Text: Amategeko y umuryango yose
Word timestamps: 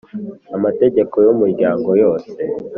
Amategeko 0.57 1.15
y 1.25 1.27
umuryango 1.33 1.89
yose 2.01 2.29